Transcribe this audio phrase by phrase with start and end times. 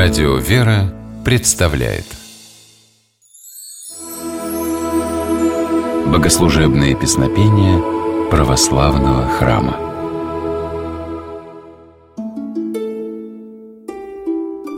[0.00, 2.04] Радио «Вера» представляет
[6.06, 9.76] Богослужебные песнопения православного храма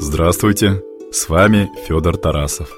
[0.00, 0.82] Здравствуйте!
[1.12, 2.70] С вами Федор Тарасов.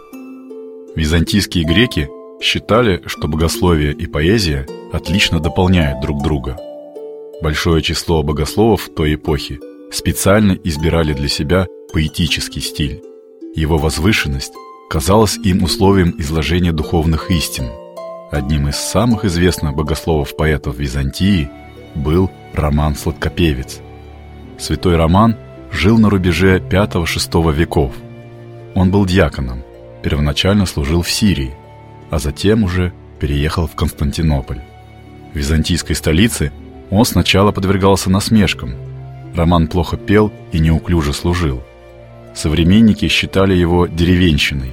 [0.97, 2.09] Византийские греки
[2.43, 6.59] считали, что богословие и поэзия отлично дополняют друг друга.
[7.41, 9.61] Большое число богословов той эпохи
[9.93, 13.03] специально избирали для себя поэтический стиль.
[13.55, 14.55] Его возвышенность
[14.89, 17.67] казалась им условием изложения духовных истин.
[18.31, 21.51] Одним из самых известных богословов-поэтов Византии
[21.95, 23.81] был Роман Сладкопевец.
[24.59, 25.37] Святой Роман
[25.71, 27.93] жил на рубеже V-VI веков.
[28.75, 29.63] Он был диаконом,
[30.03, 31.55] первоначально служил в Сирии,
[32.11, 34.63] а затем уже переехал в Константинополь.
[35.33, 36.53] В византийской столице
[36.91, 38.75] он сначала подвергался насмешкам.
[39.35, 41.63] Роман плохо пел и неуклюже служил–
[42.35, 44.73] Современники считали его деревенщиной.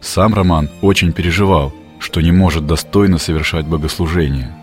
[0.00, 4.54] Сам Роман очень переживал, что не может достойно совершать богослужение.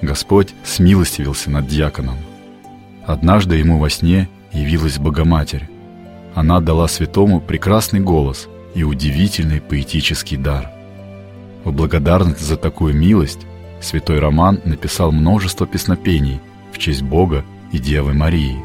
[0.00, 2.16] Господь смилостивился над диаконом.
[3.06, 5.68] Однажды ему во сне явилась Богоматерь.
[6.34, 10.70] Она дала святому прекрасный голос и удивительный поэтический дар.
[11.64, 13.40] В благодарность за такую милость
[13.80, 16.40] святой Роман написал множество песнопений
[16.72, 18.56] в честь Бога и Девы Марии.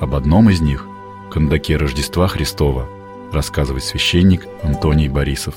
[0.00, 0.86] Об одном из них
[1.32, 2.86] кандаке Рождества Христова,
[3.32, 5.54] рассказывает священник Антоний Борисов.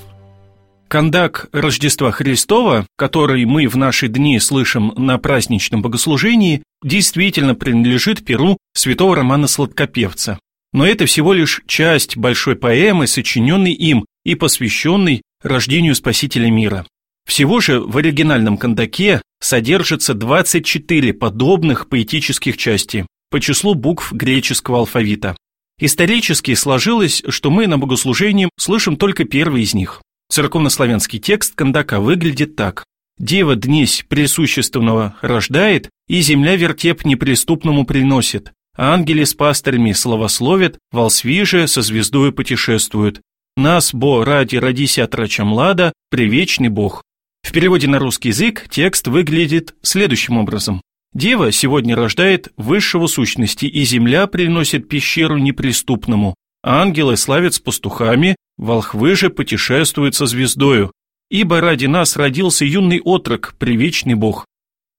[0.88, 8.58] Кандак Рождества Христова, который мы в наши дни слышим на праздничном богослужении, действительно принадлежит перу
[8.74, 10.40] святого Романа Сладкопевца.
[10.72, 16.86] Но это всего лишь часть большой поэмы, сочиненной им и посвященной рождению Спасителя мира.
[17.28, 25.36] Всего же в оригинальном кандаке содержится 24 подобных поэтических части по числу букв греческого алфавита.
[25.78, 30.02] Исторически сложилось, что мы на богослужении слышим только первый из них.
[30.30, 32.86] Церковнославянский текст Кандака выглядит так.
[33.18, 38.52] «Дева днесь присущественного рождает, и земля вертеп неприступному приносит.
[38.78, 43.22] Ангели с пастырями славословят, волсви же со звездою путешествуют.
[43.56, 47.04] Нас, бо ради родися отрача млада, привечный Бог».
[47.44, 50.82] В переводе на русский язык текст выглядит следующим образом.
[51.16, 56.36] Дева сегодня рождает высшего сущности, и земля приносит пещеру неприступному.
[56.62, 60.92] Ангелы славят с пастухами, волхвы же путешествуют со звездою.
[61.30, 64.46] Ибо ради нас родился юный отрок, привечный Бог.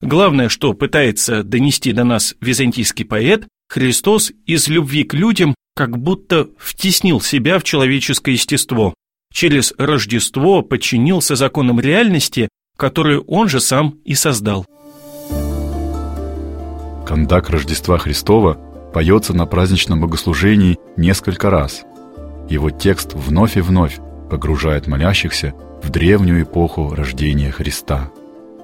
[0.00, 6.48] Главное, что пытается донести до нас византийский поэт, Христос из любви к людям как будто
[6.58, 8.94] втеснил себя в человеческое естество.
[9.34, 12.48] Через Рождество подчинился законам реальности,
[12.78, 14.64] которую он же сам и создал.
[17.06, 18.58] Кандак Рождества Христова
[18.92, 21.84] поется на праздничном богослужении несколько раз.
[22.48, 28.10] Его текст вновь и вновь погружает молящихся в древнюю эпоху рождения Христа.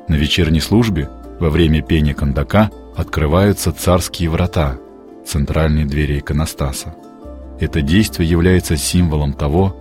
[0.08, 1.08] На вечерней службе
[1.38, 4.76] во время пения кандака открываются царские врата,
[5.24, 6.96] центральные двери иконостаса.
[7.60, 9.76] Это действие является символом того,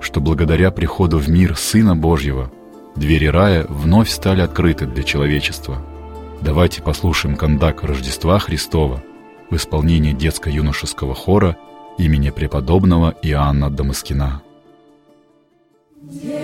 [0.00, 2.52] что благодаря приходу в мир Сына Божьего
[2.94, 5.82] двери рая вновь стали открыты для человечества–
[6.44, 9.02] Давайте послушаем кондак Рождества Христова
[9.48, 11.56] в исполнении детско-юношеского хора
[11.96, 14.42] имени преподобного Иоанна Дамаскина.
[16.12, 16.43] Yeah.